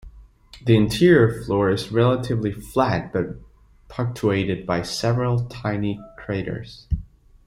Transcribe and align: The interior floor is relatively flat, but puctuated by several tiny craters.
The 0.65 0.75
interior 0.75 1.43
floor 1.43 1.69
is 1.69 1.91
relatively 1.91 2.51
flat, 2.51 3.13
but 3.13 3.35
puctuated 3.87 4.65
by 4.65 4.81
several 4.81 5.45
tiny 5.45 5.99
craters. 6.17 6.87